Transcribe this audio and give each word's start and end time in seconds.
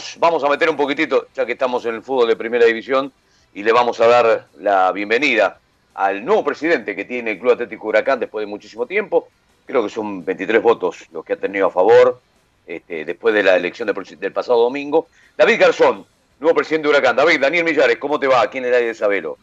vamos, 0.00 0.16
vamos 0.18 0.44
a 0.44 0.48
meter 0.48 0.70
un 0.70 0.76
poquitito, 0.76 1.26
ya 1.34 1.44
que 1.44 1.52
estamos 1.52 1.84
en 1.84 1.96
el 1.96 2.02
fútbol 2.02 2.28
de 2.28 2.36
primera 2.36 2.64
división, 2.64 3.12
y 3.52 3.62
le 3.62 3.72
vamos 3.72 4.00
a 4.00 4.06
dar 4.06 4.46
la 4.58 4.92
bienvenida 4.92 5.58
al 5.94 6.24
nuevo 6.24 6.44
presidente 6.44 6.94
que 6.94 7.04
tiene 7.04 7.32
el 7.32 7.38
Club 7.38 7.52
Atlético 7.52 7.88
Huracán 7.88 8.20
después 8.20 8.42
de 8.44 8.46
muchísimo 8.46 8.86
tiempo. 8.86 9.28
Creo 9.66 9.82
que 9.82 9.90
son 9.90 10.24
23 10.24 10.62
votos 10.62 11.06
los 11.12 11.24
que 11.24 11.34
ha 11.34 11.36
tenido 11.36 11.66
a 11.66 11.70
favor 11.70 12.20
este, 12.66 13.04
después 13.04 13.34
de 13.34 13.42
la 13.42 13.56
elección 13.56 13.88
del 13.88 14.32
pasado 14.32 14.62
domingo. 14.62 15.08
David 15.36 15.60
Garzón, 15.60 16.06
nuevo 16.38 16.54
presidente 16.56 16.88
de 16.88 16.94
Huracán. 16.94 17.16
David, 17.16 17.40
Daniel 17.40 17.64
Millares, 17.64 17.98
¿cómo 17.98 18.18
te 18.18 18.26
va? 18.26 18.48
¿Quién 18.48 18.64
es 18.64 18.70
de 18.70 18.94
Sabelo? 18.94 19.36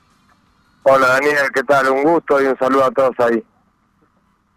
Hola 0.84 1.08
Daniel, 1.08 1.48
¿qué 1.54 1.64
tal? 1.64 1.89
Un 1.89 2.04
gusto 2.04 2.42
y 2.42 2.46
un 2.46 2.58
saludo 2.58 2.86
a 2.86 2.92
todos 2.92 3.20
ahí. 3.20 3.44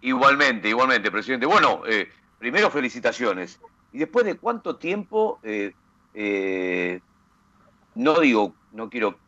Igualmente, 0.03 0.69
igualmente, 0.69 1.11
presidente. 1.11 1.45
Bueno, 1.45 1.83
eh, 1.87 2.09
primero 2.39 2.71
felicitaciones. 2.71 3.59
¿Y 3.93 3.99
después 3.99 4.25
de 4.25 4.37
cuánto 4.37 4.77
tiempo, 4.77 5.41
eh, 5.43 5.73
eh, 6.15 7.01
no 7.95 8.21
digo, 8.21 8.55
no 8.73 8.89
quiero 8.89 9.19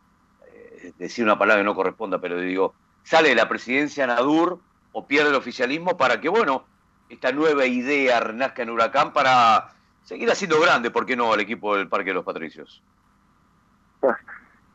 decir 0.99 1.25
una 1.25 1.39
palabra 1.39 1.63
que 1.63 1.67
no 1.67 1.75
corresponda, 1.75 2.21
pero 2.21 2.39
digo, 2.39 2.75
sale 3.05 3.35
la 3.35 3.49
presidencia 3.49 4.07
Nadur 4.07 4.61
o 4.93 5.07
pierde 5.07 5.31
el 5.31 5.37
oficialismo 5.37 5.97
para 5.97 6.21
que, 6.21 6.29
bueno, 6.29 6.65
esta 7.09 7.33
nueva 7.33 7.67
idea 7.67 8.21
renazca 8.21 8.63
en 8.63 8.71
Huracán 8.71 9.13
para 9.13 9.73
seguir 10.05 10.31
haciendo 10.31 10.61
grande, 10.61 10.91
¿por 10.91 11.07
qué 11.07 11.17
no, 11.17 11.33
al 11.33 11.41
equipo 11.41 11.77
del 11.77 11.89
Parque 11.89 12.11
de 12.11 12.15
los 12.15 12.25
Patricios? 12.25 12.83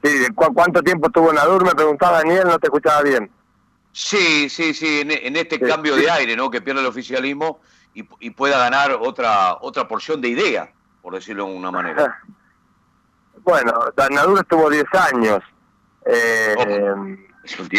Sí, 0.04 0.28
¿cuánto 0.36 0.82
tiempo 0.82 1.08
estuvo 1.08 1.34
Nadur? 1.34 1.66
Me 1.66 1.76
preguntaba 1.76 2.20
Daniel, 2.20 2.44
no 2.46 2.60
te 2.60 2.68
escuchaba 2.68 3.02
bien. 3.02 3.30
Sí, 3.92 4.48
sí, 4.50 4.74
sí, 4.74 5.02
en, 5.02 5.36
este 5.36 5.60
cambio 5.60 5.96
de 5.96 6.10
aire, 6.10 6.36
¿no? 6.36 6.52
Que 6.52 6.62
pierde 6.62 6.82
el 6.82 6.88
oficialismo 6.88 7.60
y, 7.94 8.30
pueda 8.30 8.60
ganar 8.60 8.92
otra 8.92 9.58
otra 9.60 9.88
porción 9.88 10.22
de 10.22 10.30
idea, 10.30 10.72
por 11.02 11.14
decirlo 11.14 11.46
de 11.46 11.56
una 11.56 11.72
manera. 11.72 12.22
Bueno, 13.44 13.72
Nadur 14.12 14.40
estuvo 14.40 14.70
10 14.70 14.84
años. 15.14 15.40
Eh, 16.06 16.56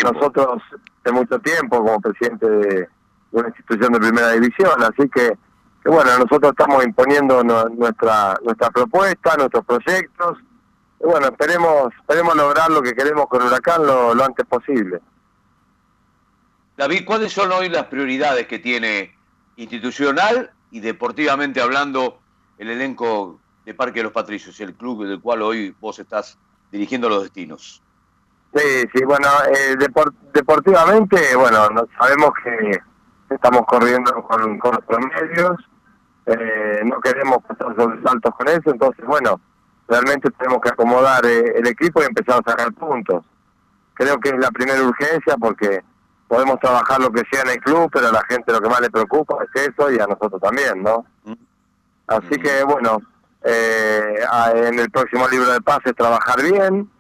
nosotros 0.03 0.63
de 1.05 1.13
mucho 1.13 1.39
tiempo 1.41 1.85
como 1.85 2.01
presidente 2.01 2.49
de 2.49 2.89
una 3.33 3.49
institución 3.49 3.93
de 3.93 4.01
primera 4.01 4.33
división, 4.33 4.83
así 4.83 5.09
que, 5.11 5.37
bueno, 5.85 6.11
nosotros 6.19 6.53
estamos 6.53 6.85
imponiendo 6.85 7.45
nuestra 7.45 8.39
nuestra 8.43 8.71
propuesta, 8.71 9.37
nuestros 9.37 9.65
proyectos, 9.67 10.39
y 11.01 11.05
bueno, 11.05 11.27
esperemos 11.27 11.93
esperemos 12.01 12.37
lograr 12.37 12.71
lo 12.71 12.81
que 12.81 12.95
queremos 12.95 13.27
con 13.27 13.43
Huracán 13.43 13.87
lo, 13.87 14.15
lo 14.15 14.25
antes 14.25 14.47
posible. 14.47 15.01
David, 16.79 17.05
¿cuáles 17.05 17.33
son 17.33 17.53
hoy 17.53 17.69
las 17.69 17.87
prioridades 17.87 18.47
que 18.47 18.59
tiene 18.59 19.15
institucional 19.57 20.51
y 20.71 20.81
deportivamente 20.81 21.61
hablando 21.61 22.21
el 22.59 22.71
elenco 22.71 23.39
de 23.65 23.75
Parque 23.75 24.01
de 24.01 24.05
los 24.05 24.13
Patricios, 24.13 24.59
el 24.61 24.75
club 24.75 25.05
del 25.07 25.21
cual 25.21 25.43
hoy 25.43 25.75
vos 25.81 25.99
estás 25.99 26.39
dirigiendo 26.71 27.09
los 27.09 27.23
destinos? 27.23 27.83
Sí, 28.55 28.85
sí, 28.95 29.05
bueno, 29.05 29.29
eh, 29.55 29.77
deportivamente, 30.33 31.37
bueno, 31.37 31.69
sabemos 31.99 32.31
que 32.43 32.81
estamos 33.35 33.63
corriendo 33.67 34.23
con, 34.23 34.59
con 34.59 34.75
los 34.75 34.85
promedios, 34.85 35.69
eh, 36.27 36.81
no 36.85 37.01
queremos 37.01 37.39
pasar 37.45 37.75
saltos 38.03 38.35
con 38.35 38.49
eso, 38.49 38.71
entonces, 38.71 39.05
bueno, 39.07 39.41
realmente 39.87 40.31
tenemos 40.31 40.61
que 40.61 40.71
acomodar 40.71 41.25
eh, 41.27 41.55
el 41.57 41.67
equipo 41.67 42.03
y 42.03 42.07
empezar 42.07 42.41
a 42.45 42.51
sacar 42.51 42.73
puntos. 42.73 43.25
Creo 43.95 44.19
que 44.19 44.31
es 44.31 44.39
la 44.39 44.51
primera 44.51 44.83
urgencia 44.83 45.37
porque 45.39 45.83
podemos 46.29 46.61
trabajar 46.61 47.01
lo 47.01 47.11
que 47.11 47.25
sea 47.31 47.43
en 47.43 47.51
el 47.51 47.61
club, 47.61 47.91
pero 47.93 48.09
a 48.09 48.13
la 48.13 48.23
gente 48.29 48.53
lo 48.53 48.61
que 48.61 48.69
más 48.69 48.81
le 48.81 48.91
preocupa 48.91 49.39
es 49.43 49.69
eso 49.69 49.91
y 49.91 49.99
a 49.99 50.07
nosotros 50.07 50.41
también, 50.41 50.83
¿no? 50.83 51.05
Mm. 52.09 52.15
Así 52.15 52.41
que, 52.41 52.65
bueno, 52.65 53.01
eh, 53.45 54.25
en 54.55 54.79
el 54.79 54.91
próximo 54.91 55.29
libro 55.29 55.51
de 55.53 55.61
pases 55.61 55.95
trabajar 55.95 56.43
bien 56.43 56.91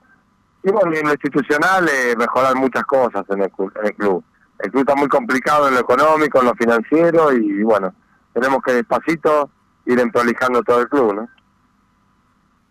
y, 0.63 0.71
bueno, 0.71 0.95
en 0.95 1.07
lo 1.07 1.13
institucional 1.13 1.89
eh, 1.89 2.15
mejorar 2.17 2.55
muchas 2.57 2.85
cosas 2.85 3.25
en 3.31 3.43
el, 3.43 3.53
en 3.59 3.87
el 3.87 3.95
club. 3.95 4.25
El 4.59 4.71
club 4.71 4.81
está 4.81 4.95
muy 4.95 5.09
complicado 5.09 5.69
en 5.69 5.75
lo 5.75 5.81
económico, 5.81 6.41
en 6.41 6.47
lo 6.47 6.55
financiero 6.55 7.33
y, 7.33 7.63
bueno, 7.63 7.95
tenemos 8.33 8.63
que 8.63 8.73
despacito 8.73 9.51
ir 9.87 9.99
emprolijando 10.01 10.63
todo 10.63 10.81
el 10.81 10.89
club, 10.89 11.15
¿no? 11.15 11.29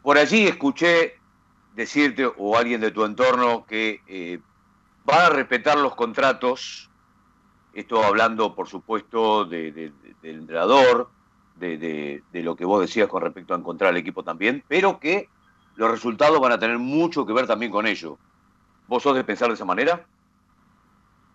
Por 0.01 0.17
allí 0.17 0.47
escuché 0.47 1.19
decirte 1.75 2.31
o 2.37 2.57
alguien 2.57 2.81
de 2.81 2.91
tu 2.91 3.03
entorno 3.03 3.65
que 3.65 4.01
eh, 4.07 4.39
van 5.05 5.25
a 5.25 5.29
respetar 5.29 5.77
los 5.77 5.95
contratos, 5.95 6.89
esto 7.73 8.03
hablando 8.03 8.55
por 8.55 8.67
supuesto 8.67 9.45
de, 9.45 9.71
del 9.71 9.93
entrenador, 10.39 11.09
de, 11.59 12.23
lo 12.33 12.55
que 12.55 12.65
vos 12.65 12.81
decías 12.81 13.07
con 13.07 13.21
respecto 13.21 13.53
a 13.53 13.57
encontrar 13.57 13.91
el 13.91 13.97
equipo 13.97 14.23
también, 14.23 14.63
pero 14.67 14.99
que 14.99 15.29
los 15.75 15.91
resultados 15.91 16.39
van 16.39 16.51
a 16.51 16.59
tener 16.59 16.77
mucho 16.77 17.25
que 17.25 17.33
ver 17.33 17.47
también 17.47 17.71
con 17.71 17.85
ello. 17.87 18.17
¿Vos 18.87 19.03
sos 19.03 19.15
de 19.15 19.23
pensar 19.23 19.49
de 19.49 19.55
esa 19.55 19.65
manera? 19.65 20.05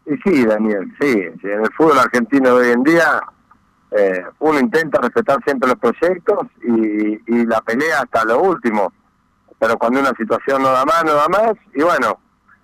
Y 0.06 0.16
sí, 0.18 0.44
Daniel, 0.44 0.92
sí. 1.00 1.10
En 1.44 1.64
el 1.64 1.72
fútbol 1.76 1.98
argentino 1.98 2.56
de 2.56 2.66
hoy 2.66 2.72
en 2.72 2.82
día 2.82 3.22
eh, 3.94 4.24
uno 4.38 4.58
intenta 4.58 5.00
respetar 5.00 5.38
siempre 5.44 5.68
los 5.68 5.78
proyectos 5.78 6.46
y, 6.62 7.44
la 7.44 7.60
pelea 7.60 8.00
hasta 8.00 8.24
lo 8.24 8.40
último. 8.40 8.92
Pero 9.58 9.76
cuando 9.78 10.00
una 10.00 10.12
situación 10.16 10.62
no 10.62 10.72
da 10.72 10.84
más, 10.84 11.04
no 11.04 11.14
da 11.14 11.28
más. 11.28 11.52
Y 11.74 11.82
bueno, 11.82 12.18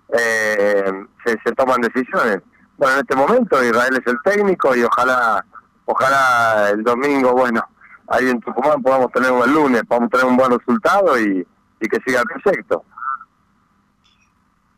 eh, 0.09 1.07
se, 1.25 1.53
toman 1.53 1.81
decisiones. 1.81 2.41
Bueno, 2.77 2.95
en 2.95 3.01
este 3.01 3.15
momento 3.15 3.63
Israel 3.63 4.01
es 4.01 4.07
el 4.07 4.19
técnico 4.25 4.75
y 4.75 4.83
ojalá 4.83 5.45
ojalá 5.91 6.71
el 6.71 6.83
domingo, 6.85 7.33
bueno, 7.33 7.63
ahí 8.09 8.29
en 8.29 8.41
Tucumán 8.41 8.83
podamos 8.83 9.11
tener 9.11 9.33
un 9.33 9.43
el 9.43 9.53
lunes, 9.53 9.83
podamos 9.89 10.11
tener 10.11 10.27
un 10.27 10.37
buen 10.37 10.51
resultado 10.51 11.19
y, 11.19 11.47
que 11.81 12.01
siga 12.05 12.21
el 12.21 12.43
proyecto. 12.43 12.85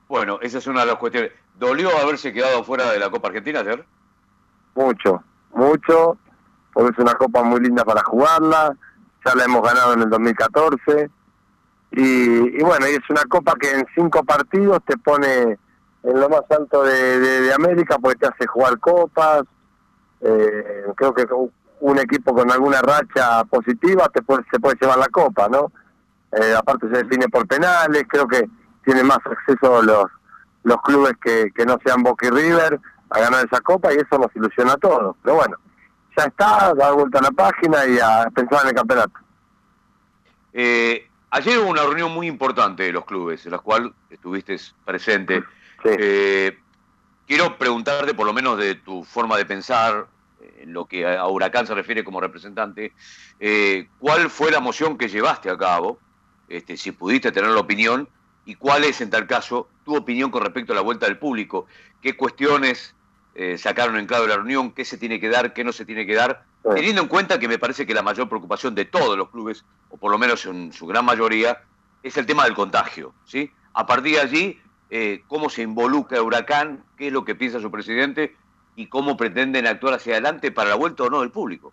Bueno, 0.08 0.38
esa 0.40 0.58
es 0.58 0.66
una 0.66 0.80
de 0.80 0.86
las 0.86 0.96
cuestiones. 0.96 1.32
¿Dolió 1.58 1.90
haberse 1.98 2.32
quedado 2.32 2.62
fuera 2.62 2.92
de 2.92 2.98
la 2.98 3.10
Copa 3.10 3.28
Argentina 3.28 3.60
ayer? 3.60 3.84
Mucho, 4.74 5.22
mucho, 5.52 6.16
porque 6.72 6.92
es 6.92 6.98
una 6.98 7.14
copa 7.14 7.42
muy 7.42 7.60
linda 7.60 7.84
para 7.84 8.02
jugarla, 8.02 8.76
ya 9.24 9.34
la 9.34 9.44
hemos 9.44 9.62
ganado 9.62 9.94
en 9.94 10.02
el 10.02 10.10
2014 10.10 11.10
y, 11.92 12.62
bueno, 12.62 12.86
y 12.88 12.92
es 12.92 13.10
una 13.10 13.24
copa 13.24 13.54
que 13.58 13.70
en 13.70 13.84
cinco 13.94 14.22
partidos 14.22 14.80
te 14.86 14.96
pone 14.96 15.58
en 16.02 16.20
lo 16.20 16.28
más 16.28 16.42
alto 16.50 16.84
de, 16.84 17.52
América 17.52 17.98
porque 17.98 18.20
te 18.20 18.26
hace 18.28 18.46
jugar 18.46 18.78
copas. 18.78 19.42
Eh, 20.22 20.84
creo 20.96 21.14
que 21.14 21.26
un 21.80 21.98
equipo 21.98 22.34
con 22.34 22.50
alguna 22.50 22.82
racha 22.82 23.44
positiva 23.44 24.08
te 24.08 24.22
puede, 24.22 24.44
se 24.50 24.60
puede 24.60 24.76
llevar 24.80 24.98
la 24.98 25.08
copa, 25.08 25.48
¿no? 25.48 25.72
Eh, 26.32 26.54
aparte 26.56 26.88
se 26.88 27.02
define 27.02 27.28
por 27.28 27.46
penales, 27.46 28.04
creo 28.08 28.28
que 28.28 28.48
tiene 28.84 29.02
más 29.02 29.18
acceso 29.24 29.82
los 29.82 30.06
los 30.62 30.76
clubes 30.82 31.14
que, 31.22 31.50
que 31.54 31.64
no 31.64 31.78
sean 31.82 32.02
Boca 32.02 32.26
y 32.26 32.30
River 32.30 32.78
a 33.08 33.18
ganar 33.18 33.46
esa 33.46 33.62
copa 33.62 33.94
y 33.94 33.96
eso 33.96 34.18
nos 34.18 34.34
ilusiona 34.36 34.74
a 34.74 34.76
todos. 34.76 35.16
Pero 35.22 35.36
bueno, 35.36 35.56
ya 36.14 36.24
está, 36.24 36.74
da 36.74 36.92
vuelta 36.92 37.18
a 37.18 37.22
la 37.22 37.30
página 37.30 37.86
y 37.86 37.98
a 37.98 38.28
pensar 38.34 38.60
en 38.62 38.68
el 38.68 38.74
campeonato. 38.74 39.18
Eh, 40.52 41.10
Ayer 41.32 41.58
hubo 41.60 41.70
una 41.70 41.82
reunión 41.82 42.12
muy 42.12 42.26
importante 42.26 42.82
de 42.82 42.92
los 42.92 43.04
clubes, 43.04 43.46
en 43.46 43.52
la 43.52 43.58
cual 43.58 43.94
estuviste 44.10 44.56
presente. 44.84 45.44
Eh, 45.84 46.58
quiero 47.30 47.56
preguntarte, 47.56 48.12
por 48.12 48.26
lo 48.26 48.32
menos 48.32 48.58
de 48.58 48.74
tu 48.74 49.04
forma 49.04 49.36
de 49.36 49.46
pensar, 49.46 50.08
eh, 50.40 50.62
en 50.64 50.72
lo 50.72 50.86
que 50.86 51.06
a 51.06 51.24
Huracán 51.28 51.64
se 51.64 51.76
refiere 51.76 52.02
como 52.02 52.20
representante, 52.20 52.92
eh, 53.38 53.86
¿cuál 54.00 54.28
fue 54.30 54.50
la 54.50 54.58
moción 54.58 54.98
que 54.98 55.08
llevaste 55.08 55.48
a 55.48 55.56
cabo? 55.56 56.00
Este, 56.48 56.76
si 56.76 56.90
pudiste 56.90 57.30
tener 57.30 57.50
la 57.50 57.60
opinión, 57.60 58.08
y 58.46 58.56
cuál 58.56 58.82
es, 58.82 59.00
en 59.00 59.10
tal 59.10 59.28
caso, 59.28 59.68
tu 59.84 59.94
opinión 59.94 60.32
con 60.32 60.42
respecto 60.42 60.72
a 60.72 60.74
la 60.74 60.82
vuelta 60.82 61.06
del 61.06 61.18
público. 61.18 61.66
¿Qué 62.02 62.16
cuestiones 62.16 62.96
sacaron 63.58 63.96
en 63.96 64.06
claro 64.06 64.24
de 64.24 64.30
la 64.30 64.36
reunión? 64.36 64.72
¿Qué 64.72 64.84
se 64.84 64.98
tiene 64.98 65.20
que 65.20 65.28
dar? 65.28 65.52
¿Qué 65.52 65.62
no 65.62 65.72
se 65.72 65.84
tiene 65.84 66.04
que 66.04 66.14
dar? 66.16 66.44
Teniendo 66.74 67.02
en 67.02 67.08
cuenta 67.08 67.38
que 67.38 67.46
me 67.46 67.58
parece 67.58 67.86
que 67.86 67.94
la 67.94 68.02
mayor 68.02 68.28
preocupación 68.28 68.74
de 68.74 68.86
todos 68.86 69.16
los 69.16 69.30
clubes, 69.30 69.64
o 69.88 69.96
por 69.96 70.10
lo 70.10 70.18
menos 70.18 70.44
en 70.46 70.72
su 70.72 70.86
gran 70.86 71.04
mayoría, 71.04 71.62
es 72.02 72.16
el 72.16 72.26
tema 72.26 72.44
del 72.44 72.54
contagio. 72.54 73.14
¿sí? 73.24 73.52
A 73.74 73.86
partir 73.86 74.16
de 74.16 74.20
allí, 74.20 74.60
eh, 74.90 75.22
cómo 75.28 75.48
se 75.50 75.62
involucra 75.62 76.22
Huracán, 76.22 76.84
qué 76.96 77.08
es 77.08 77.12
lo 77.12 77.24
que 77.24 77.34
piensa 77.34 77.60
su 77.60 77.70
presidente 77.70 78.36
y 78.76 78.86
cómo 78.86 79.16
pretenden 79.16 79.66
actuar 79.66 79.94
hacia 79.94 80.14
adelante 80.14 80.52
para 80.52 80.70
la 80.70 80.76
vuelta 80.76 81.04
o 81.04 81.10
no 81.10 81.20
del 81.20 81.30
público. 81.30 81.72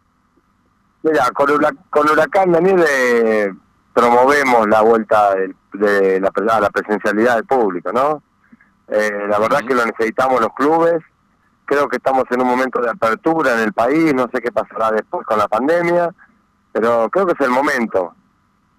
Mira, 1.04 1.30
con, 1.32 1.52
Huracán, 1.52 2.52
Daniel, 2.52 2.84
eh, 2.90 3.54
promovemos 3.94 4.68
la 4.68 4.82
vuelta 4.82 5.36
de, 5.74 6.20
la, 6.20 6.32
la, 6.60 6.70
presencialidad 6.70 7.36
del 7.36 7.46
público, 7.46 7.92
¿no? 7.92 8.24
Eh, 8.88 9.26
la 9.30 9.38
verdad 9.40 9.60
que 9.68 9.76
lo 9.76 9.86
necesitamos 9.86 10.42
los 10.42 10.54
clubes 10.54 11.04
creo 11.68 11.90
que 11.90 11.98
estamos 11.98 12.24
en 12.32 12.42
un 12.42 12.48
momento 12.48 12.82
de 12.82 12.90
apertura 12.90 13.54
en 13.54 13.60
el 13.60 13.74
país, 13.74 14.14
no 14.16 14.28
sé 14.34 14.42
qué 14.42 14.52
pasará 14.52 14.90
después 14.92 15.28
con 15.28 15.38
la 15.38 15.50
pandemia, 15.50 16.10
pero 16.72 17.10
creo 17.10 17.28
que 17.28 17.34
es 17.34 17.42
el 17.42 17.52
momento, 17.52 18.14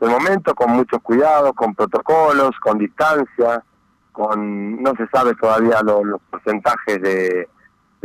el 0.01 0.09
momento 0.09 0.55
con 0.55 0.73
muchos 0.73 1.01
cuidados, 1.03 1.53
con 1.53 1.75
protocolos, 1.75 2.59
con 2.61 2.79
distancia, 2.79 3.63
con 4.19 4.83
no 4.83 4.95
se 4.97 5.07
sabe 5.09 5.33
todavía 5.37 5.81
los 5.83 6.21
porcentajes 6.29 7.01
de, 7.01 7.49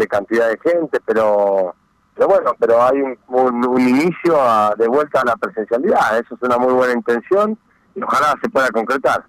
cantidad 0.08 0.48
de 0.48 0.60
gente, 0.60 1.00
pero 1.04 1.74
pero 2.14 2.28
bueno, 2.28 2.54
pero 2.60 2.84
hay 2.84 3.02
un, 3.02 3.80
inicio 3.80 4.38
de 4.78 4.88
vuelta 4.88 5.22
a 5.22 5.26
la 5.26 5.36
presencialidad, 5.36 6.20
eso 6.20 6.36
es 6.36 6.42
una 6.44 6.60
muy 6.60 6.72
buena 6.74 6.94
intención 6.94 7.58
y 7.96 8.04
ojalá 8.04 8.36
se 8.44 8.50
pueda 8.50 8.70
concretar. 8.70 9.26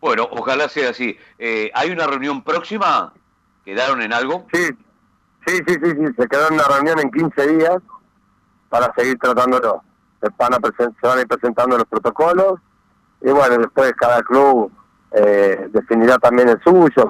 Bueno, 0.00 0.26
ojalá 0.30 0.68
sea 0.70 0.90
así. 0.90 1.16
Eh, 1.38 1.70
¿Hay 1.74 1.90
una 1.90 2.06
reunión 2.06 2.42
próxima? 2.42 3.12
¿Quedaron 3.66 4.00
en 4.00 4.14
algo? 4.14 4.46
Sí, 4.50 4.66
sí, 5.46 5.58
sí, 5.66 5.74
sí, 5.74 5.90
sí. 5.90 6.14
se 6.16 6.26
quedó 6.26 6.48
en 6.48 6.54
una 6.54 6.64
reunión 6.64 6.98
en 7.00 7.10
15 7.10 7.46
días 7.48 7.76
para 8.70 8.92
seguir 8.94 9.18
tratándolo. 9.18 9.82
Se 10.22 10.30
van 10.38 10.54
a, 10.54 10.58
se 10.78 11.06
van 11.06 11.18
a 11.18 11.20
ir 11.20 11.28
presentando 11.28 11.76
los 11.76 11.86
protocolos 11.86 12.54
y 13.20 13.30
bueno, 13.30 13.58
después 13.58 13.92
cada 13.92 14.22
club 14.22 14.72
eh, 15.14 15.68
definirá 15.70 16.18
también 16.18 16.48
el 16.48 16.60
suyo, 16.62 17.08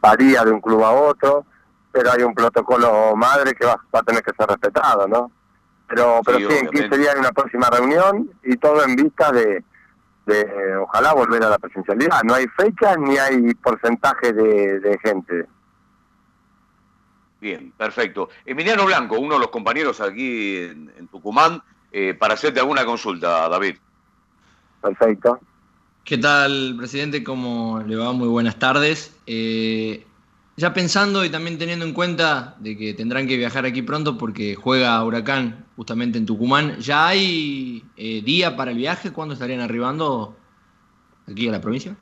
varía 0.00 0.44
de 0.44 0.50
un 0.50 0.60
club 0.60 0.82
a 0.84 0.90
otro, 0.90 1.46
pero 1.92 2.10
hay 2.12 2.22
un 2.22 2.34
protocolo 2.34 3.14
madre 3.14 3.54
que 3.54 3.64
va, 3.64 3.80
a 3.92 4.02
tener 4.02 4.22
que 4.22 4.32
ser 4.36 4.48
respetado, 4.48 5.06
¿no? 5.06 5.30
Pero, 5.86 6.20
pero 6.24 6.38
sí, 6.38 6.46
en 6.50 6.68
15 6.68 6.98
días 6.98 7.14
hay 7.14 7.20
una 7.20 7.32
próxima 7.32 7.68
reunión 7.70 8.30
y 8.42 8.56
todo 8.56 8.82
en 8.82 8.96
vista 8.96 9.30
de, 9.30 9.62
de 10.26 10.76
ojalá 10.76 11.12
volver 11.12 11.42
a 11.44 11.50
la 11.50 11.58
presencialidad. 11.58 12.22
No 12.24 12.34
hay 12.34 12.46
fecha 12.48 12.96
ni 12.96 13.16
hay 13.16 13.54
porcentaje 13.54 14.32
de, 14.32 14.98
gente. 15.02 15.46
Bien, 17.40 17.72
perfecto. 17.76 18.30
Emiliano 18.46 18.86
Blanco, 18.86 19.18
uno 19.18 19.34
de 19.34 19.40
los 19.40 19.50
compañeros 19.50 20.00
aquí 20.00 20.56
en, 20.56 21.08
Tucumán, 21.08 21.62
eh, 21.92 22.14
para 22.14 22.34
hacerte 22.34 22.60
alguna 22.60 22.84
consulta, 22.84 23.48
David. 23.48 23.76
Perfecto. 24.80 25.38
¿Qué 26.04 26.18
tal, 26.18 26.74
presidente? 26.76 27.24
¿Cómo 27.24 27.80
le 27.80 27.96
va? 27.96 28.12
Muy 28.12 28.28
buenas 28.28 28.58
tardes. 28.58 29.18
Eh, 29.26 30.06
ya 30.54 30.74
pensando 30.74 31.24
y 31.24 31.30
también 31.30 31.56
teniendo 31.56 31.86
en 31.86 31.94
cuenta 31.94 32.56
de 32.58 32.76
que 32.76 32.92
tendrán 32.92 33.26
que 33.26 33.38
viajar 33.38 33.64
aquí 33.64 33.80
pronto 33.80 34.18
porque 34.18 34.54
juega 34.54 35.02
Huracán 35.02 35.64
justamente 35.76 36.18
en 36.18 36.26
Tucumán, 36.26 36.76
¿ya 36.76 37.06
hay 37.06 37.82
eh, 37.96 38.20
día 38.22 38.54
para 38.54 38.72
el 38.72 38.76
viaje? 38.76 39.14
¿Cuándo 39.14 39.32
estarían 39.32 39.62
arribando 39.62 40.36
aquí 41.26 41.48
a 41.48 41.52
la 41.52 41.62
provincia? 41.62 41.96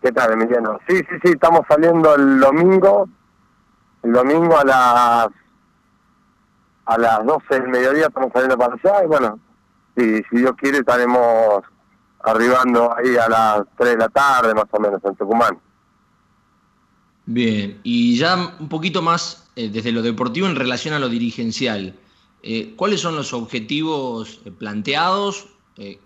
¿Qué 0.00 0.10
tal, 0.10 0.32
Emiliano? 0.32 0.78
Sí, 0.88 0.96
sí, 0.96 1.16
sí, 1.22 1.32
estamos 1.32 1.60
saliendo 1.68 2.14
el 2.14 2.40
domingo, 2.40 3.06
el 4.02 4.12
domingo 4.12 4.56
a 4.56 4.64
las 4.64 5.28
a 6.86 6.98
las 6.98 7.26
12 7.26 7.54
del 7.60 7.68
mediodía 7.68 8.06
estamos 8.06 8.32
saliendo 8.32 8.56
para 8.56 8.74
allá 8.82 9.04
y 9.04 9.06
bueno, 9.08 9.38
si, 9.94 10.22
si 10.30 10.36
Dios 10.38 10.52
quiere 10.56 10.78
estaremos 10.78 11.64
arribando 12.24 12.96
ahí 12.96 13.16
a 13.16 13.28
las 13.28 13.62
3 13.76 13.90
de 13.90 13.96
la 13.98 14.08
tarde 14.08 14.54
más 14.54 14.66
o 14.70 14.80
menos 14.80 15.00
en 15.04 15.14
Tucumán. 15.14 15.58
Bien, 17.26 17.80
y 17.82 18.16
ya 18.18 18.54
un 18.58 18.68
poquito 18.68 19.00
más 19.00 19.50
eh, 19.56 19.70
desde 19.70 19.92
lo 19.92 20.02
deportivo 20.02 20.46
en 20.46 20.56
relación 20.56 20.94
a 20.94 20.98
lo 20.98 21.08
dirigencial, 21.08 21.98
eh, 22.42 22.74
¿cuáles 22.76 23.00
son 23.00 23.16
los 23.16 23.32
objetivos 23.32 24.40
eh, 24.44 24.50
planteados 24.50 25.50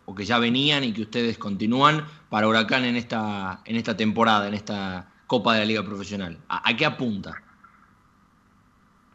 o 0.06 0.15
que 0.15 0.25
ya 0.25 0.38
venían 0.38 0.82
y 0.82 0.94
que 0.94 1.03
ustedes 1.03 1.37
continúan 1.37 2.06
para 2.31 2.49
Huracán 2.49 2.87
en 2.87 2.97
esta, 2.97 3.61
en 3.67 3.76
esta 3.76 3.94
temporada, 3.94 4.49
en 4.49 4.55
esta 4.55 5.11
Copa 5.26 5.53
de 5.53 5.59
la 5.59 5.64
Liga 5.67 5.82
Profesional? 5.82 6.38
¿A, 6.49 6.75
qué 6.75 6.87
apunta? 6.87 7.35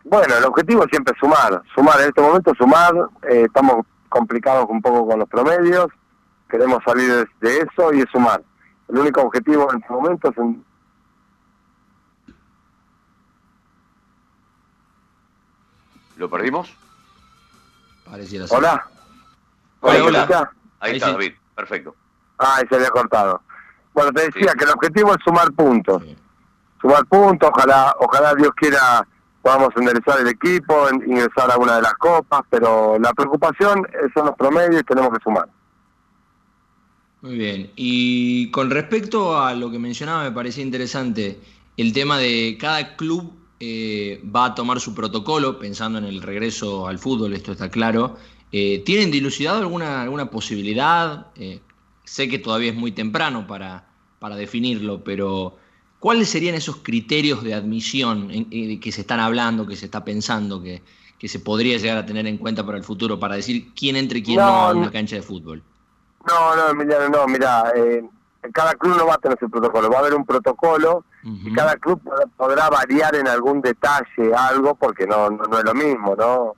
Bueno, 0.04 0.36
el 0.38 0.44
objetivo 0.44 0.86
siempre 0.92 1.12
es 1.16 1.20
sumar, 1.20 1.60
sumar, 1.74 2.02
en 2.02 2.10
este 2.10 2.22
momento 2.22 2.54
sumar, 2.54 2.94
estamos 3.24 3.84
complicados 4.10 4.68
un 4.70 4.80
poco 4.80 5.08
con 5.08 5.18
los 5.18 5.28
promedios, 5.28 5.88
queremos 6.54 6.84
salir 6.86 7.28
de, 7.42 7.58
eso 7.58 7.92
y 7.94 8.02
es 8.02 8.06
sumar. 8.12 8.44
El 8.88 9.00
único 9.00 9.22
objetivo 9.22 9.68
en 9.72 9.82
este 9.82 9.92
momento 9.92 10.30
es 10.30 10.38
un... 10.38 10.64
¿Lo 16.18 16.30
perdimos? 16.30 16.72
Pareciera 18.06 18.46
ser. 18.46 18.56
Hola. 18.56 18.88
Hola, 19.80 20.04
hola. 20.06 20.52
Ahí, 20.80 20.98
está, 20.98 21.12
David. 21.12 21.34
Perfecto. 21.56 21.96
Ah, 22.38 22.58
ahí 22.58 22.68
se 22.70 22.76
había 22.76 22.92
cortado. 22.92 23.42
Bueno, 23.96 24.12
te 24.12 24.30
decía 24.30 24.54
que 24.54 24.66
el 24.66 24.70
objetivo 24.70 25.12
es 25.16 25.24
sumar 25.26 25.52
puntos. 25.54 26.04
Sumar 26.80 27.04
puntos, 27.06 27.50
ojalá, 27.52 27.96
ojalá 27.98 28.36
Dios 28.36 28.52
quiera 28.56 29.08
podamos 29.42 29.70
enderezar 29.76 30.20
el 30.20 30.28
equipo, 30.28 30.88
ingresar 30.92 31.52
a 31.52 31.58
una 31.58 31.78
de 31.78 31.82
las 31.82 31.96
copas, 31.96 32.44
pero 32.50 33.00
la 33.00 33.12
preocupación 33.14 33.88
son 34.14 34.28
los 34.28 34.36
promedios 34.36 34.82
y 34.82 34.86
tenemos 34.86 35.12
que 35.12 35.24
sumar. 35.24 35.50
Muy 37.24 37.38
bien. 37.38 37.72
Y 37.78 38.52
con 38.52 38.70
respecto 38.70 39.38
a 39.38 39.54
lo 39.54 39.72
que 39.72 39.80
mencionaba, 39.80 40.26
me 40.26 40.32
parecía 40.34 40.62
interesante 40.62 41.40
el 41.78 41.94
tema 41.94 42.18
de 42.18 42.58
cada 42.60 42.98
club 42.98 43.32
eh, 43.62 44.22
va 44.24 44.48
a 44.48 44.56
tomar 44.56 44.82
su 44.82 44.94
protocolo, 44.94 45.58
pensando 45.58 46.00
en 46.00 46.04
el 46.04 46.22
regreso 46.22 46.86
al 46.86 47.00
fútbol, 47.00 47.34
esto 47.34 47.54
está 47.54 47.72
claro. 47.72 48.18
Eh, 48.52 48.84
¿Tienen 48.86 49.10
dilucidado 49.10 49.60
alguna, 49.60 50.02
alguna 50.02 50.30
posibilidad? 50.30 51.28
Eh, 51.38 51.62
sé 52.04 52.28
que 52.28 52.40
todavía 52.40 52.72
es 52.72 52.76
muy 52.76 52.92
temprano 52.92 53.48
para, 53.48 53.88
para 54.20 54.36
definirlo, 54.36 55.02
pero 55.02 55.56
¿cuáles 56.00 56.28
serían 56.28 56.56
esos 56.56 56.76
criterios 56.84 57.42
de 57.42 57.54
admisión 57.54 58.50
que 58.50 58.92
se 58.92 59.00
están 59.00 59.22
hablando, 59.22 59.66
que 59.66 59.78
se 59.78 59.86
está 59.86 60.04
pensando, 60.04 60.62
que, 60.62 60.82
que, 61.18 61.30
se 61.30 61.40
podría 61.40 61.78
llegar 61.78 62.00
a 62.00 62.06
tener 62.06 62.28
en 62.28 62.38
cuenta 62.38 62.66
para 62.66 62.78
el 62.78 62.84
futuro, 62.84 63.18
para 63.18 63.38
decir 63.38 63.70
quién 63.74 63.96
entre 63.96 64.20
y 64.20 64.24
quién 64.24 64.40
no 64.40 64.44
a 64.44 64.74
una 64.74 64.92
cancha 64.92 65.16
de 65.16 65.22
fútbol? 65.22 65.64
No, 66.28 66.56
no, 66.56 66.70
Emiliano, 66.70 67.10
no, 67.10 67.28
mira, 67.28 67.72
eh, 67.76 68.04
cada 68.52 68.74
club 68.76 68.98
no 68.98 69.08
va 69.08 69.16
a 69.16 69.20
tener 69.20 69.38
su 69.40 69.50
protocolo, 69.50 69.90
va 69.90 69.98
a 69.98 70.00
haber 70.00 70.16
un 70.16 70.26
protocolo 70.26 71.06
y 71.24 71.54
cada 71.54 71.78
club 71.78 72.02
podrá 72.36 72.70
variar 72.70 73.16
en 73.16 73.28
algún 73.28 73.62
detalle 73.62 74.34
algo 74.36 74.76
porque 74.76 75.08
no, 75.08 75.30
no, 75.30 75.58
es 75.58 75.64
lo 75.64 75.74
mismo, 75.74 76.16
¿no? 76.16 76.56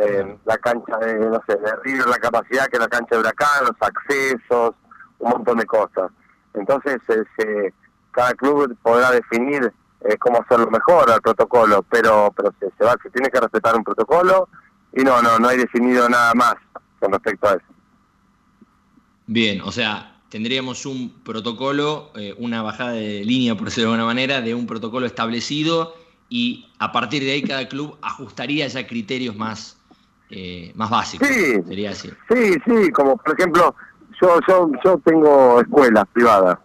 Eh, 0.00 0.38
la 0.44 0.58
cancha 0.58 0.96
de, 0.98 1.18
no 1.18 1.40
sé, 1.46 1.56
de 1.56 2.06
la 2.06 2.18
capacidad 2.18 2.66
que 2.66 2.78
la 2.78 2.88
cancha 2.88 3.14
de 3.14 3.20
Huracán, 3.20 3.64
los 3.64 3.76
accesos, 3.80 4.74
un 5.18 5.30
montón 5.30 5.58
de 5.58 5.66
cosas. 5.66 6.10
Entonces, 6.54 6.98
eh, 7.08 7.72
cada 8.10 8.32
club 8.34 8.76
podrá 8.82 9.10
definir 9.12 9.72
eh, 10.00 10.16
cómo 10.18 10.40
hacerlo 10.40 10.68
mejor 10.70 11.10
al 11.10 11.20
protocolo, 11.20 11.84
pero 11.88 12.32
pero 12.36 12.52
se, 12.58 12.70
se, 12.76 12.84
va, 12.84 12.96
se 13.02 13.10
tiene 13.10 13.30
que 13.30 13.40
respetar 13.40 13.76
un 13.76 13.84
protocolo 13.84 14.48
y 14.92 15.04
no, 15.04 15.22
no, 15.22 15.38
no 15.38 15.48
hay 15.48 15.58
definido 15.58 16.08
nada 16.08 16.34
más 16.34 16.56
con 16.98 17.12
respecto 17.12 17.48
a 17.48 17.52
eso. 17.52 17.72
Bien, 19.26 19.60
o 19.62 19.72
sea, 19.72 20.16
tendríamos 20.28 20.86
un 20.86 21.10
protocolo, 21.22 22.10
eh, 22.16 22.34
una 22.38 22.62
bajada 22.62 22.92
de 22.92 23.24
línea, 23.24 23.54
por 23.54 23.66
decirlo 23.66 23.90
de 23.90 23.94
alguna 23.94 24.06
manera, 24.06 24.40
de 24.40 24.54
un 24.54 24.66
protocolo 24.66 25.06
establecido 25.06 25.94
y 26.28 26.66
a 26.78 26.90
partir 26.92 27.22
de 27.22 27.32
ahí 27.32 27.42
cada 27.42 27.68
club 27.68 27.96
ajustaría 28.00 28.66
ya 28.66 28.86
criterios 28.86 29.36
más, 29.36 29.78
eh, 30.30 30.72
más 30.74 30.90
básicos. 30.90 31.28
Sí, 31.28 31.62
sería 31.68 31.90
así. 31.90 32.10
Sí, 32.30 32.54
sí, 32.66 32.90
como 32.92 33.16
por 33.16 33.38
ejemplo, 33.38 33.74
yo, 34.20 34.40
yo, 34.48 34.70
yo 34.84 34.98
tengo 35.04 35.60
escuelas 35.60 36.06
privadas 36.12 36.58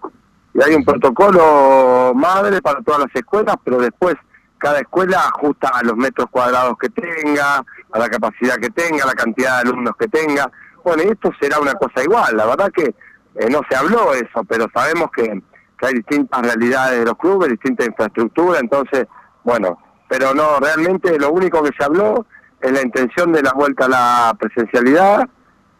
y 0.53 0.63
hay 0.63 0.74
un 0.74 0.84
protocolo 0.84 2.13
madre 2.15 2.62
para 2.62 2.82
todas 2.82 3.01
las 3.01 3.15
escuelas, 3.15 3.55
pero 3.63 3.79
después 3.79 4.15
cada 4.58 4.79
escuela 4.79 5.20
ajusta 5.36 5.70
a 5.70 5.84
los 5.84 5.96
metros 5.96 6.27
cuadrados 6.32 6.77
que 6.79 6.89
tenga, 6.89 7.63
a 7.91 8.00
la 8.00 8.10
capacidad 8.10 8.55
que 8.55 8.70
tenga, 8.70 9.03
a 9.03 9.08
la 9.08 9.13
cantidad 9.13 9.55
de 9.62 9.70
alumnos 9.70 9.96
que 10.00 10.08
tenga. 10.08 10.51
Y 10.98 11.08
esto 11.08 11.32
será 11.39 11.60
una 11.60 11.74
cosa 11.74 12.03
igual. 12.03 12.38
La 12.38 12.46
verdad 12.46 12.72
que 12.72 12.96
eh, 13.38 13.50
no 13.50 13.62
se 13.70 13.75
habló 13.75 14.13
eso, 14.13 14.44
pero 14.48 14.65
sabemos 14.74 15.10
que, 15.15 15.41
hay 15.79 15.94
distintas 15.94 16.41
realidades 16.41 17.00
de 17.00 17.06
los 17.06 17.17
clubes, 17.17 17.50
distinta 17.50 17.86
infraestructura, 17.86 18.60
entonces, 18.60 19.06
bueno, 19.44 19.77
pero 20.10 20.34
no, 20.34 20.60
realmente 20.60 21.20
lo 21.20 21.32
único 21.32 21.62
que 21.62 21.70
se 21.77 21.84
habló 21.84 22.25
es 22.60 22.72
la 22.72 22.82
intención 22.82 23.32
de 23.32 23.44
la 23.44 23.53
vuelta 23.53 23.86
a 23.86 23.89
la 23.89 24.36
presencialidad 24.39 25.29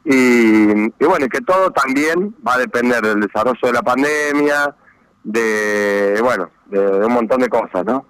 y, 0.06 0.92
bueno, 1.04 1.26
y 1.26 1.30
que 1.30 1.42
todo 1.42 1.72
también 1.72 2.36
va 2.48 2.54
a 2.54 2.60
depender 2.60 3.02
del 3.02 3.22
desarrollo 3.22 3.60
de 3.60 3.74
la 3.74 3.82
pandemia, 3.82 4.76
de, 5.24 6.20
bueno, 6.22 6.52
de, 6.68 6.80
un 6.80 7.14
montón 7.14 7.42
de 7.42 7.50
cosas, 7.50 7.84
¿no? 7.84 8.06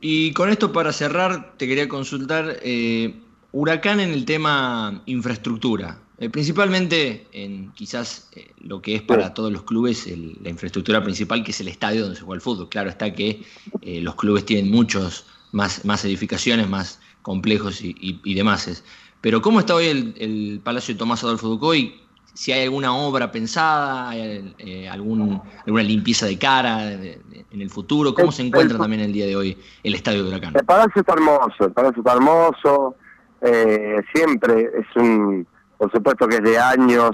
Y 0.00 0.32
con 0.32 0.50
esto 0.50 0.72
para 0.72 0.92
cerrar, 0.92 1.52
te 1.56 1.68
quería 1.68 1.88
consultar, 1.88 2.56
eh, 2.62 3.22
Huracán 3.52 4.00
en 4.00 4.12
el 4.12 4.24
tema 4.24 5.02
infraestructura, 5.06 5.98
eh, 6.18 6.30
principalmente 6.30 7.26
en 7.32 7.72
quizás 7.72 8.28
eh, 8.36 8.52
lo 8.60 8.80
que 8.80 8.94
es 8.94 9.02
para 9.02 9.34
todos 9.34 9.50
los 9.50 9.62
clubes 9.62 10.06
la 10.06 10.50
infraestructura 10.50 11.02
principal, 11.02 11.42
que 11.42 11.50
es 11.50 11.60
el 11.60 11.68
estadio 11.68 12.02
donde 12.02 12.16
se 12.16 12.22
juega 12.22 12.36
el 12.36 12.42
fútbol. 12.42 12.68
Claro 12.68 12.90
está 12.90 13.12
que 13.12 13.42
eh, 13.82 14.00
los 14.00 14.14
clubes 14.14 14.44
tienen 14.44 14.70
muchos 14.70 15.26
más, 15.52 15.84
más 15.84 16.04
edificaciones, 16.04 16.68
más 16.68 17.00
complejos 17.22 17.80
y, 17.82 18.34
demás. 18.34 18.84
Pero 19.20 19.42
¿cómo 19.42 19.60
está 19.60 19.74
hoy 19.74 20.14
el, 20.16 20.60
Palacio 20.62 20.94
de 20.94 20.98
Tomás 20.98 21.24
Adolfo 21.24 21.48
Ducoy? 21.48 22.00
Si 22.32 22.52
hay 22.52 22.62
alguna 22.62 22.94
obra 22.94 23.32
pensada, 23.32 24.10
hay 24.10 24.54
algún, 24.90 25.42
alguna 25.66 25.82
limpieza 25.82 26.26
de 26.26 26.38
cara 26.38 26.92
en 26.92 27.60
el 27.60 27.68
futuro, 27.68 28.14
¿cómo 28.14 28.30
se 28.30 28.46
encuentra 28.46 28.78
también 28.78 29.02
el 29.02 29.12
día 29.12 29.26
de 29.26 29.36
hoy 29.36 29.58
el 29.82 29.94
estadio 29.94 30.22
de 30.22 30.30
Huracán? 30.30 30.54
El 30.56 30.64
Palacio 30.64 31.00
está 31.00 31.14
hermoso, 31.14 31.64
el 31.64 31.72
Palacio 31.72 32.00
está 32.00 32.12
hermoso 32.12 32.96
eh, 33.40 34.02
siempre 34.14 34.70
es 34.74 34.96
un, 34.96 35.46
por 35.78 35.90
supuesto 35.90 36.28
que 36.28 36.36
es 36.36 36.42
de 36.42 36.58
años, 36.58 37.10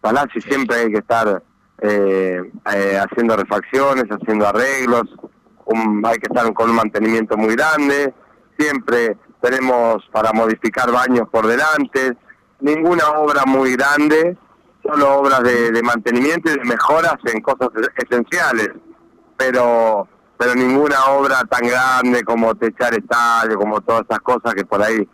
Palacio 0.00 0.40
siempre 0.40 0.76
hay 0.76 0.92
que 0.92 0.98
estar 0.98 1.42
eh, 1.80 2.42
eh, 2.74 3.00
haciendo 3.00 3.36
refacciones, 3.36 4.04
haciendo 4.04 4.46
arreglos, 4.46 5.04
hay 6.04 6.18
que 6.18 6.26
estar 6.28 6.52
con 6.52 6.70
un 6.70 6.76
mantenimiento 6.76 7.36
muy 7.36 7.54
grande, 7.54 8.12
siempre 8.58 9.16
tenemos 9.40 10.04
para 10.12 10.32
modificar 10.32 10.90
baños 10.90 11.28
por 11.30 11.46
delante, 11.46 12.16
ninguna 12.60 13.10
obra 13.10 13.44
muy 13.46 13.72
grande, 13.76 14.36
solo 14.82 15.18
obras 15.18 15.42
de, 15.42 15.82
mantenimiento 15.82 16.50
y 16.50 16.58
de 16.58 16.64
mejoras 16.64 17.16
en 17.32 17.40
cosas 17.40 17.68
esenciales, 17.96 18.70
pero 19.36 20.08
pero 20.36 20.56
ninguna 20.56 21.04
obra 21.06 21.44
tan 21.44 21.68
grande 21.68 22.24
como 22.24 22.52
techar 22.56 22.92
estadio, 22.94 23.56
como 23.56 23.80
todas 23.80 24.02
esas 24.02 24.18
cosas 24.20 24.54
que 24.54 24.64
por 24.64 24.82
ahí 24.82 25.08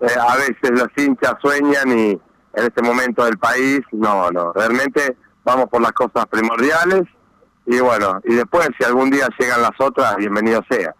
eh, 0.00 0.06
a 0.18 0.36
veces 0.36 0.70
los 0.70 0.88
hinchas 0.96 1.34
sueñan 1.40 1.98
y 1.98 2.10
en 2.10 2.64
este 2.64 2.82
momento 2.82 3.24
del 3.24 3.38
país, 3.38 3.80
no, 3.92 4.30
no, 4.30 4.52
realmente 4.52 5.16
vamos 5.44 5.66
por 5.68 5.80
las 5.80 5.92
cosas 5.92 6.26
primordiales 6.26 7.04
y 7.66 7.80
bueno, 7.80 8.20
y 8.24 8.34
después 8.34 8.68
si 8.78 8.84
algún 8.84 9.10
día 9.10 9.28
llegan 9.38 9.62
las 9.62 9.78
otras, 9.78 10.16
bienvenido 10.16 10.64
sea. 10.70 10.94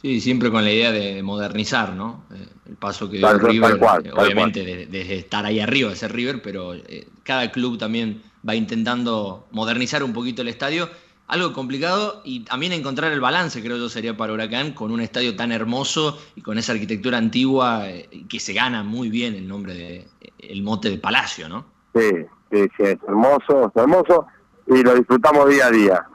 Sí, 0.00 0.20
siempre 0.20 0.50
con 0.50 0.62
la 0.62 0.70
idea 0.70 0.92
de 0.92 1.22
modernizar, 1.22 1.94
¿no? 1.94 2.24
Eh, 2.32 2.46
el 2.68 2.76
paso 2.76 3.10
que 3.10 3.16
dio 3.16 3.38
River, 3.38 3.80
eh, 4.04 4.10
obviamente 4.14 4.86
desde 4.86 5.16
estar 5.16 5.44
ahí 5.44 5.58
arriba, 5.58 5.90
de 5.90 5.96
ser 5.96 6.12
River, 6.12 6.40
pero 6.40 6.74
eh, 6.74 7.08
cada 7.24 7.50
club 7.50 7.78
también 7.78 8.22
va 8.46 8.54
intentando 8.54 9.48
modernizar 9.50 10.04
un 10.04 10.12
poquito 10.12 10.42
el 10.42 10.48
estadio. 10.48 10.88
Algo 11.28 11.52
complicado 11.52 12.22
y 12.24 12.40
también 12.40 12.72
encontrar 12.72 13.12
el 13.12 13.20
balance, 13.20 13.62
creo 13.62 13.76
yo, 13.76 13.88
sería 13.88 14.16
para 14.16 14.32
Huracán, 14.32 14.72
con 14.72 14.90
un 14.90 15.00
estadio 15.00 15.36
tan 15.36 15.52
hermoso 15.52 16.18
y 16.34 16.40
con 16.40 16.56
esa 16.58 16.72
arquitectura 16.72 17.18
antigua 17.18 17.84
que 18.28 18.40
se 18.40 18.54
gana 18.54 18.82
muy 18.82 19.10
bien 19.10 19.34
el 19.34 19.46
nombre 19.46 19.74
de, 19.74 20.08
el 20.38 20.62
mote 20.62 20.88
de 20.88 20.98
Palacio, 20.98 21.48
¿no? 21.48 21.66
Sí, 21.94 22.10
sí, 22.50 22.62
sí, 22.76 22.82
es 22.82 22.98
hermoso, 23.06 23.68
es 23.68 23.76
hermoso 23.76 24.26
y 24.66 24.82
lo 24.82 24.94
disfrutamos 24.94 25.48
día 25.50 25.66
a 25.66 25.70
día. 25.70 26.06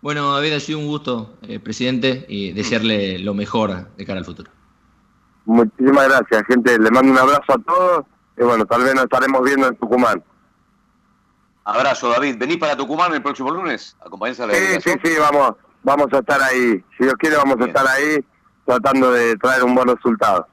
Bueno, 0.00 0.34
David, 0.34 0.52
ha 0.52 0.60
sido 0.60 0.78
un 0.78 0.86
gusto, 0.86 1.34
eh, 1.42 1.58
presidente, 1.58 2.24
y 2.28 2.52
desearle 2.52 3.18
lo 3.18 3.34
mejor 3.34 3.88
de 3.96 4.06
cara 4.06 4.20
al 4.20 4.24
futuro. 4.24 4.50
Muchísimas 5.46 6.08
gracias, 6.08 6.44
gente. 6.46 6.78
Le 6.78 6.90
mando 6.90 7.12
un 7.12 7.18
abrazo 7.18 7.52
a 7.52 7.58
todos 7.58 8.04
y 8.36 8.42
bueno, 8.42 8.66
tal 8.66 8.82
vez 8.82 8.94
nos 8.94 9.04
estaremos 9.04 9.42
viendo 9.42 9.68
en 9.68 9.76
Tucumán. 9.76 10.22
Abrazo, 11.66 12.08
David. 12.10 12.36
¿Venís 12.38 12.58
para 12.58 12.76
Tucumán 12.76 13.12
el 13.12 13.22
próximo 13.22 13.50
lunes? 13.50 13.96
¿Acompañás 14.00 14.38
a 14.38 14.46
la 14.46 14.54
Sí, 14.54 14.80
sí, 14.80 14.90
sí, 15.02 15.10
vamos, 15.18 15.56
vamos 15.82 16.06
a 16.12 16.18
estar 16.18 16.40
ahí. 16.40 16.84
Si 16.96 17.02
Dios 17.02 17.14
quiere, 17.18 17.36
vamos 17.36 17.60
a 17.60 17.64
estar 17.64 17.84
ahí 17.88 18.24
tratando 18.64 19.10
de 19.10 19.36
traer 19.36 19.64
un 19.64 19.74
buen 19.74 19.88
resultado. 19.88 20.46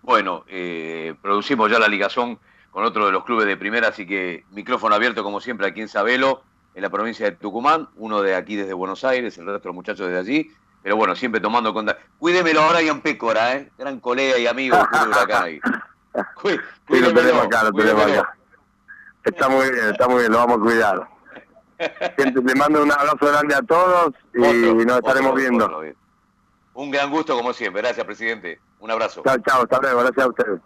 Bueno, 0.00 0.44
eh, 0.48 1.14
producimos 1.20 1.70
ya 1.70 1.78
la 1.78 1.88
ligación 1.88 2.38
con 2.70 2.84
otro 2.84 3.04
de 3.04 3.12
los 3.12 3.24
clubes 3.24 3.46
de 3.46 3.58
primera, 3.58 3.88
así 3.88 4.06
que 4.06 4.46
micrófono 4.50 4.94
abierto 4.94 5.22
como 5.22 5.42
siempre 5.42 5.66
aquí 5.66 5.82
en 5.82 5.88
Sabelo, 5.88 6.42
en 6.74 6.80
la 6.80 6.88
provincia 6.88 7.26
de 7.26 7.36
Tucumán, 7.36 7.90
uno 7.96 8.22
de 8.22 8.34
aquí 8.34 8.56
desde 8.56 8.72
Buenos 8.72 9.04
Aires, 9.04 9.36
el 9.36 9.44
resto 9.44 9.60
de 9.60 9.68
los 9.68 9.74
muchachos 9.74 10.06
desde 10.06 10.20
allí, 10.20 10.50
pero 10.82 10.96
bueno, 10.96 11.14
siempre 11.14 11.40
tomando 11.42 11.74
cuenta. 11.74 11.98
Cuídemelo 12.18 12.62
ahora 12.62 12.80
Ian 12.80 13.02
Pécora, 13.02 13.56
¿eh? 13.56 13.70
gran 13.76 14.00
colega 14.00 14.38
y 14.38 14.46
amigo 14.46 14.76
Huracán 14.76 15.44
ahí. 15.44 15.60
sí, 16.88 17.00
lo 17.00 17.12
tenemos 17.12 17.44
acá, 17.44 17.64
lo 17.64 17.72
tenemos 17.72 18.06
acá. 18.06 18.34
Está 19.24 19.48
muy 19.48 19.70
bien, 19.70 19.86
está 19.90 20.06
muy 20.06 20.20
bien, 20.20 20.32
lo 20.32 20.38
vamos 20.38 20.58
a 20.58 20.60
cuidar. 20.60 21.08
Le 22.18 22.54
mando 22.54 22.82
un 22.82 22.92
abrazo 22.92 23.26
grande 23.26 23.54
a 23.54 23.62
todos 23.62 24.14
y 24.34 24.84
nos 24.84 24.98
estaremos 24.98 25.34
viendo. 25.34 25.82
Un 26.74 26.90
gran 26.90 27.10
gusto 27.10 27.36
como 27.36 27.52
siempre. 27.52 27.82
Gracias, 27.82 28.04
presidente. 28.04 28.60
Un 28.80 28.90
abrazo. 28.90 29.22
Chao, 29.24 29.38
chao. 29.38 29.62
Hasta 29.62 29.80
luego. 29.80 30.00
Gracias 30.00 30.24
a 30.24 30.28
ustedes. 30.28 30.60